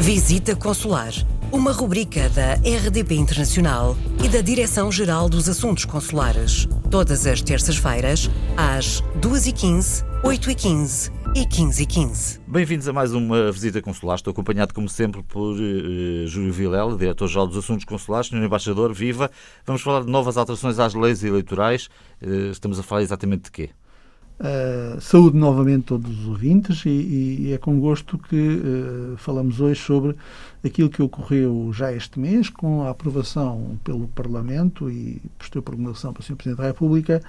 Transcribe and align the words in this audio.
Visita 0.00 0.54
Consular, 0.54 1.12
uma 1.52 1.72
rubrica 1.72 2.28
da 2.30 2.54
RDP 2.54 3.16
Internacional 3.16 3.96
e 4.24 4.28
da 4.28 4.40
Direção-Geral 4.40 5.28
dos 5.28 5.48
Assuntos 5.48 5.84
Consulares. 5.84 6.68
Todas 6.88 7.26
as 7.26 7.42
terças-feiras, 7.42 8.30
às 8.56 9.02
2h15, 9.20 10.04
8h15 10.22 11.12
e 11.34 11.44
15 11.44 11.82
h 11.82 11.92
15 11.92 12.40
Bem-vindos 12.46 12.88
a 12.88 12.92
mais 12.92 13.12
uma 13.12 13.50
visita 13.50 13.82
consular. 13.82 14.14
Estou 14.14 14.30
acompanhado, 14.30 14.72
como 14.72 14.88
sempre, 14.88 15.22
por 15.24 15.56
uh, 15.56 16.26
Júlio 16.26 16.52
Vilela, 16.52 16.96
Diretor-Geral 16.96 17.48
dos 17.48 17.58
Assuntos 17.58 17.84
Consulares, 17.84 18.28
Senhor 18.28 18.42
Embaixador, 18.42 18.94
viva. 18.94 19.30
Vamos 19.66 19.82
falar 19.82 20.04
de 20.04 20.10
novas 20.10 20.36
alterações 20.36 20.78
às 20.78 20.94
leis 20.94 21.24
eleitorais. 21.24 21.88
Uh, 22.22 22.52
estamos 22.52 22.78
a 22.78 22.84
falar 22.84 23.02
exatamente 23.02 23.44
de 23.44 23.50
quê? 23.50 23.70
Uh, 24.38 25.00
saúde 25.00 25.36
novamente 25.36 25.86
todos 25.86 26.16
os 26.20 26.28
ouvintes 26.28 26.86
e, 26.86 26.90
e 27.40 27.52
é 27.52 27.58
com 27.58 27.80
gosto 27.80 28.16
que 28.16 28.36
uh, 28.36 29.16
falamos 29.16 29.60
hoje 29.60 29.80
sobre 29.80 30.14
aquilo 30.64 30.88
que 30.88 31.02
ocorreu 31.02 31.72
já 31.72 31.92
este 31.92 32.20
mês 32.20 32.48
com 32.48 32.82
a 32.84 32.90
aprovação 32.90 33.80
pelo 33.82 34.06
Parlamento 34.06 34.88
e 34.88 35.20
posterior 35.36 35.64
promulgação 35.64 36.12
pelo 36.12 36.24
Sr. 36.24 36.36
Presidente 36.36 36.58
da 36.58 36.68
República 36.68 37.20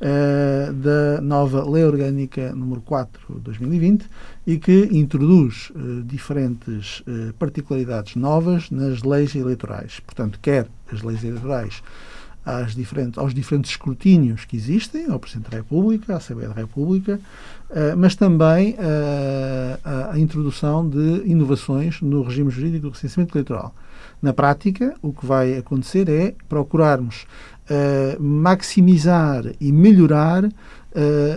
uh, 0.00 0.72
da 0.72 1.20
nova 1.20 1.68
Lei 1.68 1.84
Orgânica 1.84 2.54
número 2.54 2.80
4 2.80 3.34
de 3.34 3.40
2020 3.40 4.08
e 4.46 4.56
que 4.56 4.88
introduz 4.90 5.70
diferentes 6.04 7.02
particularidades 7.38 8.16
novas 8.16 8.70
nas 8.70 9.02
leis 9.02 9.34
eleitorais. 9.34 10.00
Portanto, 10.00 10.38
quer 10.40 10.66
as 10.90 11.02
leis 11.02 11.22
eleitorais 11.24 11.82
diferentes, 12.74 13.18
aos 13.18 13.32
diferentes 13.32 13.70
escrutínios 13.70 14.44
que 14.44 14.56
existem, 14.56 15.10
ao 15.10 15.18
Presidente 15.18 15.50
da 15.50 15.56
República, 15.56 16.14
à 16.14 16.16
Assembleia 16.18 16.50
da 16.50 16.54
República, 16.54 17.18
uh, 17.70 17.96
mas 17.96 18.14
também 18.14 18.76
a, 19.84 20.12
a, 20.12 20.18
introdução 20.18 20.88
de 20.88 21.22
inovações 21.24 22.00
no 22.00 22.22
regime 22.22 22.50
jurídico 22.50 22.88
do 22.88 22.92
recenseamento 22.92 23.36
eleitoral. 23.36 23.74
Na 24.20 24.32
prática, 24.32 24.94
o 25.02 25.12
que 25.12 25.24
vai 25.24 25.56
acontecer 25.56 26.08
é 26.08 26.34
procurarmos 26.48 27.26
uh, 27.70 28.22
maximizar 28.22 29.44
e 29.60 29.72
melhorar 29.72 30.44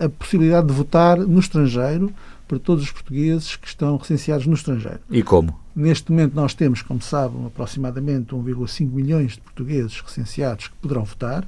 a 0.00 0.08
possibilidade 0.08 0.68
de 0.68 0.72
votar 0.72 1.18
no 1.18 1.38
estrangeiro 1.38 2.10
para 2.46 2.58
todos 2.58 2.84
os 2.84 2.90
portugueses 2.90 3.56
que 3.56 3.66
estão 3.66 3.96
recenseados 3.96 4.46
no 4.46 4.54
estrangeiro. 4.54 5.00
E 5.10 5.22
como? 5.22 5.58
Neste 5.74 6.10
momento 6.10 6.34
nós 6.34 6.54
temos, 6.54 6.82
como 6.82 7.00
sabem, 7.00 7.46
aproximadamente 7.46 8.34
1,5 8.34 8.90
milhões 8.90 9.32
de 9.32 9.40
portugueses 9.40 10.00
recenseados 10.00 10.68
que 10.68 10.74
poderão 10.76 11.04
votar. 11.04 11.44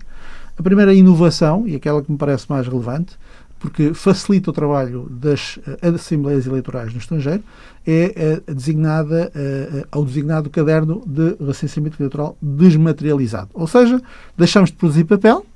A 0.56 0.62
primeira 0.62 0.95
inovação, 0.95 1.67
e 1.67 1.75
aquela 1.75 2.03
que 2.03 2.11
me 2.11 2.17
parece 2.17 2.48
mais 2.48 2.67
relevante, 2.67 3.19
porque 3.59 3.95
facilita 3.95 4.50
o 4.50 4.53
trabalho 4.53 5.09
das 5.11 5.59
eh, 5.67 5.89
Assembleias 5.89 6.47
Eleitorais 6.47 6.92
no 6.92 6.98
estrangeiro, 6.98 7.42
é 7.87 8.41
a 8.48 8.53
designada, 8.53 9.33
eh, 9.34 9.87
ao 9.91 10.05
designado 10.05 10.50
caderno 10.50 11.03
de 11.06 11.34
recenseamento 11.42 11.97
eleitoral 11.98 12.37
desmaterializado. 12.42 13.48
Ou 13.55 13.67
seja, 13.67 14.03
deixamos 14.37 14.70
de 14.70 14.77
produzir 14.77 15.05
papel, 15.05 15.47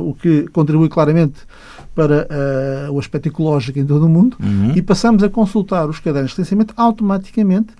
o 0.00 0.14
que 0.14 0.48
contribui 0.48 0.88
claramente 0.88 1.40
para 1.94 2.26
uh, 2.88 2.92
o 2.92 2.98
aspecto 2.98 3.28
ecológico 3.28 3.78
em 3.78 3.84
todo 3.84 4.06
o 4.06 4.08
mundo, 4.08 4.36
uhum. 4.40 4.72
e 4.74 4.82
passamos 4.82 5.22
a 5.22 5.28
consultar 5.28 5.88
os 5.88 5.98
cadernos 5.98 6.30
de 6.30 6.38
licenciamento 6.38 6.72
automaticamente 6.76 7.74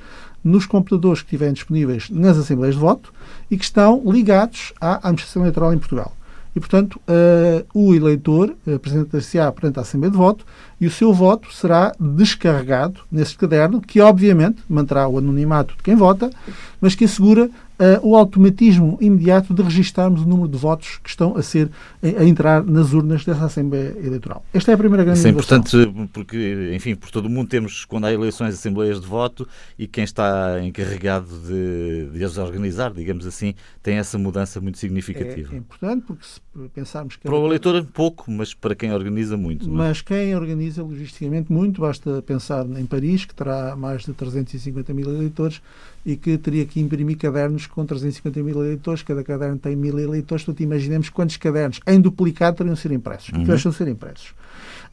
nos 0.45 0.67
computadores 0.67 1.21
que 1.21 1.27
estiverem 1.27 1.55
disponíveis 1.55 2.11
nas 2.11 2.37
Assembleias 2.37 2.75
de 2.75 2.81
Voto 2.81 3.13
e 3.51 3.57
que 3.57 3.65
estão 3.65 4.03
ligados 4.07 4.73
à 4.81 4.97
administração 4.97 5.43
eleitoral 5.43 5.73
em 5.73 5.79
Portugal. 5.79 6.15
E, 6.55 6.61
portanto, 6.61 7.01
uh, 7.09 7.65
o 7.73 7.95
eleitor 7.95 8.55
apresentar-se-á 8.75 9.51
perante 9.51 9.79
a 9.79 9.83
Assembleia 9.83 10.11
de 10.11 10.19
Voto 10.19 10.45
e 10.79 10.87
o 10.87 10.91
seu 10.91 11.15
voto 11.15 11.51
será 11.51 11.93
descarregado 11.99 13.01
nesse 13.11 13.37
caderno, 13.37 13.81
que 13.81 14.01
obviamente 14.01 14.63
manterá 14.69 15.09
o 15.09 15.17
anonimato 15.17 15.75
de 15.77 15.83
quem 15.83 15.95
vota, 15.95 16.31
mas 16.79 16.95
que 16.95 17.07
assegura 17.07 17.49
uh, 17.83 18.07
o 18.07 18.17
automatismo 18.17 18.97
imediato 19.01 19.53
de 19.53 19.63
registarmos 19.63 20.23
o 20.23 20.29
número 20.29 20.49
de 20.49 20.57
votos 20.57 20.99
que 21.03 21.11
estão 21.11 21.37
a 21.37 21.43
ser 21.43 21.71
a, 22.03 22.25
entrar 22.25 22.63
nas 22.65 22.93
urnas 22.93 23.25
dessa 23.25 23.45
Assembleia 23.47 23.97
Eleitoral. 23.99 24.45
Esta 24.55 24.71
é 24.71 24.75
a 24.75 24.79
primeira 24.79 25.05
grande 25.05 25.19
Isso 25.19 25.27
é 25.27 25.31
importante 25.31 25.77
porque, 26.13 26.73
enfim, 26.75 26.95
por 26.95 27.11
todo 27.11 27.27
o 27.27 27.31
mundo 27.31 27.49
temos, 27.49 27.85
quando 27.85 28.07
há 28.07 28.13
eleições, 28.13 28.55
assembleias 28.55 29.01
de 29.01 29.07
voto 29.07 29.49
e 29.79 29.87
quem 29.87 30.05
está 30.05 30.63
encarregado 30.63 31.27
de, 31.47 32.11
de 32.11 32.25
as 32.25 32.39
organizar, 32.39 32.93
digamos 32.93 33.27
assim, 33.27 33.55
tem 33.83 33.97
essa 33.97 34.19
mudança 34.19 34.61
muito 34.61 34.79
significativa. 34.79 35.53
É, 35.53 35.57
é 35.57 35.59
importante 35.59 36.05
porque 36.07 36.25
se 36.25 36.41
pensarmos 36.75 37.17
que... 37.17 37.23
Para 37.23 37.35
o 37.35 37.47
eleitor 37.47 37.85
pouco, 37.93 38.31
mas 38.31 38.55
para 38.55 38.75
quem 38.75 38.93
organiza 38.93 39.37
muito. 39.37 39.67
É? 39.67 39.69
Mas 39.69 40.01
quem 40.01 40.35
organiza 40.37 40.83
logisticamente 40.83 41.53
muito, 41.53 41.81
basta 41.81 42.23
pensar 42.23 42.67
em 42.67 42.87
Paris, 42.87 43.25
que 43.25 43.35
terá 43.35 43.75
mais 43.77 44.05
de 44.05 44.13
350 44.13 44.93
mil 44.95 45.09
eleitores 45.09 45.61
e 46.05 46.17
que 46.17 46.37
teria 46.37 46.65
que 46.65 46.81
imprimir 46.81 47.17
cadernos 47.17 47.67
com 47.73 47.85
350 47.85 48.43
mil 48.43 48.63
eleitores, 48.65 49.03
cada 49.03 49.25
caderno 49.25 49.59
tem 49.59 49.75
mil 49.75 49.99
eleitores, 49.99 50.45
portanto 50.45 50.63
imaginemos 50.63 51.09
quantos 51.09 51.37
cadernos 51.37 51.81
em 51.87 52.01
duplicado 52.01 52.59
teriam 52.59 52.75
de 52.75 52.81
ser 52.81 52.93
impressos, 52.93 53.31
uhum. 53.31 53.41
que 53.41 53.47
deixam 53.47 53.71
de 53.73 53.79
ser 53.79 53.89
impressos. 53.89 54.35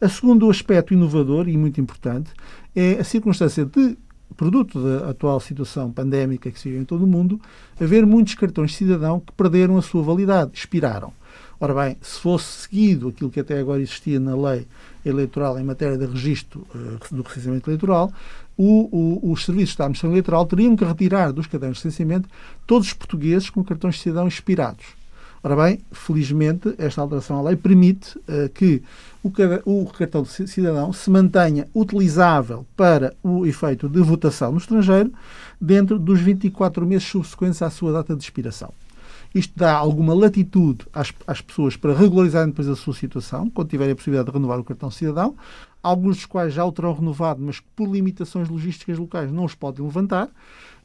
A 0.01 0.07
segundo 0.07 0.49
aspecto 0.49 0.93
inovador 0.93 1.47
e 1.49 1.57
muito 1.57 1.79
importante 1.79 2.31
é 2.75 2.93
a 2.93 3.03
circunstância 3.03 3.65
de 3.65 3.97
produto 4.37 4.81
da 4.81 5.09
atual 5.09 5.39
situação 5.41 5.91
pandémica 5.91 6.49
que 6.49 6.59
se 6.59 6.69
vive 6.69 6.81
em 6.81 6.85
todo 6.85 7.03
o 7.03 7.07
mundo, 7.07 7.41
haver 7.79 8.05
muitos 8.05 8.35
cartões 8.35 8.71
de 8.71 8.77
cidadão 8.77 9.19
que 9.19 9.33
perderam 9.33 9.77
a 9.77 9.81
sua 9.81 10.01
validade, 10.01 10.51
expiraram. 10.53 11.11
Ora 11.59 11.73
bem, 11.73 11.97
se 12.01 12.21
fosse 12.21 12.61
seguido 12.61 13.09
aquilo 13.09 13.29
que 13.29 13.41
até 13.41 13.59
agora 13.59 13.81
existia 13.81 14.17
na 14.17 14.33
lei 14.33 14.65
eleitoral 15.05 15.59
em 15.59 15.63
matéria 15.63 15.97
de 15.97 16.05
registro 16.05 16.65
uh, 16.73 17.13
do 17.13 17.21
recenseamento 17.21 17.69
eleitoral, 17.69 18.13
o, 18.61 19.21
o, 19.23 19.31
os 19.31 19.45
serviços 19.45 19.77
da 19.77 19.85
administração 19.85 20.11
eleitoral 20.11 20.45
teriam 20.45 20.75
que 20.75 20.83
retirar 20.83 21.31
dos 21.31 21.47
cadernos 21.47 21.77
de 21.77 21.87
licenciamento 21.87 22.27
todos 22.67 22.89
os 22.89 22.93
portugueses 22.93 23.49
com 23.49 23.63
cartões 23.63 23.95
de 23.95 24.01
cidadão 24.01 24.27
expirados. 24.27 24.85
Ora 25.41 25.55
bem, 25.55 25.79
felizmente, 25.93 26.75
esta 26.77 26.99
alteração 26.99 27.39
à 27.39 27.41
lei 27.41 27.55
permite 27.55 28.17
uh, 28.17 28.49
que 28.53 28.83
o, 29.23 29.31
o, 29.63 29.85
cartão 29.85 30.23
de 30.23 30.29
cidadão 30.49 30.91
se 30.91 31.09
mantenha 31.09 31.69
utilizável 31.73 32.65
para 32.75 33.13
o 33.23 33.45
efeito 33.45 33.87
de 33.87 34.01
votação 34.01 34.51
no 34.51 34.57
estrangeiro 34.57 35.09
dentro 35.59 35.97
dos 35.97 36.19
24 36.19 36.85
meses 36.85 37.07
subsequentes 37.07 37.61
à 37.61 37.69
sua 37.69 37.93
data 37.93 38.13
de 38.13 38.21
expiração. 38.21 38.73
Isto 39.33 39.53
dá 39.55 39.75
alguma 39.75 40.13
latitude 40.13 40.87
às, 40.91 41.13
às 41.27 41.39
pessoas 41.39 41.77
para 41.77 41.93
regularizarem 41.93 42.49
depois 42.49 42.67
a 42.67 42.75
sua 42.75 42.93
situação, 42.93 43.49
quando 43.49 43.69
tiverem 43.69 43.93
a 43.93 43.95
possibilidade 43.95 44.31
de 44.31 44.33
renovar 44.33 44.59
o 44.59 44.63
cartão 44.63 44.89
cidadão, 44.89 45.35
alguns 45.83 46.17
dos 46.17 46.25
quais 46.25 46.53
já 46.53 46.65
o 46.65 46.71
terão 46.71 46.93
renovado, 46.93 47.41
mas 47.41 47.59
por 47.59 47.87
limitações 47.87 48.49
logísticas 48.49 48.97
locais 48.97 49.31
não 49.31 49.45
os 49.45 49.53
podem 49.53 49.85
levantar, 49.85 50.29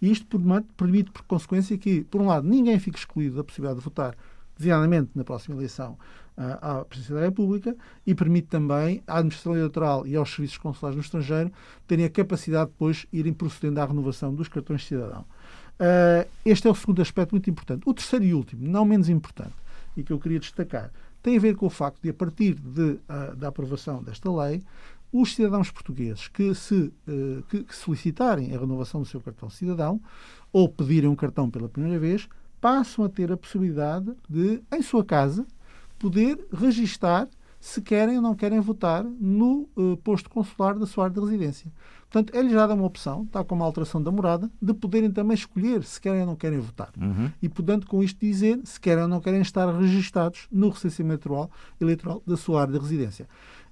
e 0.01 0.11
isto 0.11 0.39
permite, 0.77 1.11
por 1.11 1.23
consequência, 1.23 1.79
que, 1.79 2.03
por 2.05 2.21
um 2.21 2.27
lado, 2.27 2.47
ninguém 2.47 2.79
fique 2.79 2.99
excluído 2.99 3.37
da 3.37 3.45
possibilidade 3.45 3.79
de 3.79 3.85
votar 3.85 4.15
designadamente 4.57 5.11
na 5.15 5.25
próxima 5.25 5.57
eleição 5.57 5.97
uh, 6.37 6.59
à 6.61 6.85
Presidência 6.85 7.17
da 7.17 7.23
República 7.23 7.77
e 8.07 8.15
permite 8.15 8.49
também 8.49 9.03
à 9.07 9.15
administração 9.19 9.55
eleitoral 9.55 10.07
e 10.07 10.17
aos 10.17 10.33
serviços 10.33 10.59
consulares 10.59 10.97
no 10.97 11.03
estrangeiro 11.03 11.51
terem 11.87 12.05
a 12.05 12.11
capacidade 12.11 12.67
de 12.67 12.73
depois 12.73 13.07
irem 13.13 13.33
procedendo 13.33 13.79
à 13.79 13.87
renovação 13.87 14.35
dos 14.35 14.49
cartões 14.49 14.83
de 14.83 14.89
cidadão. 14.89 15.25
Uh, 15.75 16.29
este 16.45 16.69
é 16.69 16.71
o 16.71 16.75
segundo 16.75 17.03
aspecto 17.03 17.33
muito 17.33 17.51
importante. 17.51 17.83
O 17.87 17.95
terceiro 17.95 18.25
e 18.25 18.35
último, 18.35 18.67
não 18.67 18.85
menos 18.85 19.09
importante, 19.09 19.55
e 19.97 20.03
que 20.03 20.13
eu 20.13 20.19
queria 20.19 20.39
destacar, 20.39 20.91
tem 21.23 21.37
a 21.37 21.41
ver 21.41 21.57
com 21.57 21.67
o 21.67 21.71
facto 21.71 22.01
de, 22.03 22.11
a 22.11 22.15
partir 22.15 22.55
de, 22.55 22.81
uh, 22.81 23.35
da 23.37 23.49
aprovação 23.49 24.03
desta 24.03 24.31
lei, 24.31 24.63
os 25.13 25.35
cidadãos 25.35 25.71
portugueses 25.71 26.29
que, 26.29 26.55
se, 26.55 26.75
uh, 26.75 27.43
que, 27.49 27.65
que, 27.65 27.75
solicitarem 27.75 28.55
a 28.55 28.59
renovação 28.59 29.01
do 29.01 29.07
seu 29.07 29.21
cartão 29.21 29.49
cidadão 29.49 30.01
ou 30.53 30.69
pedirem 30.69 31.09
um 31.09 31.17
cartão 31.17 31.51
pela 31.51 31.69
primeira 31.69 31.99
vez, 31.99 32.29
passam 32.61 33.05
a 33.05 33.09
ter 33.09 33.31
a 33.31 33.37
possibilidade 33.37 34.13
de, 34.29 34.63
em 34.73 34.83
sua 34.83 35.05
casa, 35.05 35.47
poder 35.99 36.47
registar 36.53 37.29
se 37.65 37.81
querem 37.81 38.17
ou 38.17 38.23
não 38.23 38.35
querem 38.35 38.61
votar 38.61 39.03
no 39.03 39.67
uh, 39.75 39.97
posto 40.05 40.29
consular 40.29 40.79
da 40.79 40.85
sua 40.85 41.05
área 41.05 41.15
de 41.15 41.21
residência. 41.21 41.73
Portanto, 42.11 42.37
é-lhes 42.37 42.53
dada 42.53 42.75
uma 42.75 42.85
opção, 42.85 43.25
tal 43.33 43.43
como 43.43 43.63
a 43.63 43.67
alteração 43.67 44.03
da 44.03 44.13
morada, 44.13 44.51
de 44.61 44.75
poderem 44.75 45.11
também 45.11 45.35
escolher 45.35 45.83
se 45.83 45.99
querem 45.99 46.21
ou 46.21 46.27
não 46.27 46.37
querem 46.37 46.59
votar. 46.59 46.91
Uhum. 47.01 47.31
E, 47.41 47.49
portanto, 47.49 47.87
com 47.87 48.03
isto 48.03 48.21
dizer 48.21 48.61
se 48.65 48.79
querem 48.79 49.05
ou 49.05 49.09
não 49.09 49.19
querem 49.19 49.41
estar 49.41 49.67
registados 49.75 50.47
no 50.53 50.69
recenseamento 50.69 51.27
eleitoral, 51.27 51.51
eleitoral 51.81 52.23
da 52.27 52.37
sua 52.37 52.61
área 52.61 52.75
de 52.75 52.79
residência. 52.79 53.27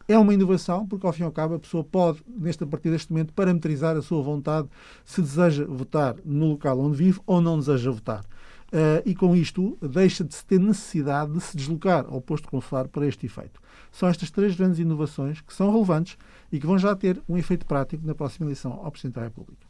É 0.08 0.16
uma 0.18 0.32
inovação, 0.32 0.86
porque 0.86 1.06
ao 1.06 1.12
fim 1.12 1.24
e 1.24 1.26
ao 1.26 1.30
cabo 1.30 1.56
a 1.56 1.58
pessoa 1.58 1.84
pode, 1.84 2.22
neste, 2.26 2.64
a 2.64 2.66
partir 2.66 2.90
deste 2.90 3.12
momento, 3.12 3.34
parametrizar 3.34 3.94
a 3.94 4.00
sua 4.00 4.22
vontade 4.22 4.68
se 5.04 5.20
deseja 5.20 5.66
votar 5.66 6.16
no 6.24 6.46
local 6.46 6.80
onde 6.80 6.96
vive 6.96 7.20
ou 7.26 7.42
não 7.42 7.58
deseja 7.58 7.90
votar. 7.90 8.24
Uh, 8.72 9.04
e 9.04 9.14
com 9.14 9.36
isto 9.36 9.76
deixa 9.82 10.24
de 10.24 10.34
se 10.34 10.42
ter 10.46 10.58
necessidade 10.58 11.32
de 11.32 11.40
se 11.42 11.54
deslocar 11.54 12.06
ao 12.08 12.22
posto 12.22 12.48
consular 12.48 12.88
para 12.88 13.06
este 13.06 13.26
efeito. 13.26 13.60
São 13.90 14.08
estas 14.08 14.30
três 14.30 14.56
grandes 14.56 14.78
inovações 14.78 15.42
que 15.42 15.52
são 15.52 15.70
relevantes 15.70 16.16
e 16.50 16.58
que 16.58 16.66
vão 16.66 16.78
já 16.78 16.96
ter 16.96 17.20
um 17.28 17.36
efeito 17.36 17.66
prático 17.66 18.06
na 18.06 18.14
próxima 18.14 18.46
eleição 18.46 18.80
ao 18.82 18.90
Presidente 18.90 19.16
da 19.16 19.24
República. 19.24 19.66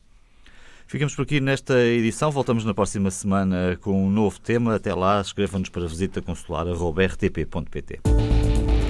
Ficamos 0.87 1.17
por 1.17 1.23
aqui 1.23 1.41
nesta 1.41 1.81
edição. 1.81 2.31
Voltamos 2.31 2.65
na 2.65 2.75
próxima 2.75 3.11
semana 3.11 3.77
com 3.81 4.07
um 4.07 4.11
novo 4.11 4.39
tema. 4.39 4.77
Até 4.77 4.95
lá, 4.95 5.21
escrevam-nos 5.21 5.69
para 5.69 5.87
visita 5.87 6.23
consular.rtp.pt. 6.23 8.32